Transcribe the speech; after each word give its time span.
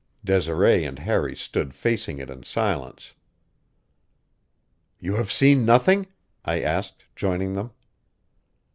Desiree 0.25 0.83
and 0.83 0.97
Harry 0.97 1.35
stood 1.35 1.75
facing 1.75 2.17
it 2.17 2.27
in 2.27 2.41
silence. 2.41 3.13
"You 4.99 5.13
have 5.17 5.31
seen 5.31 5.63
nothing?" 5.63 6.07
I 6.43 6.59
asked, 6.59 7.05
joining 7.15 7.53
them. 7.53 7.69